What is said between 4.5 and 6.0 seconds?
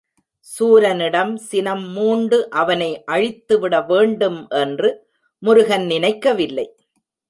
என்று முருகன்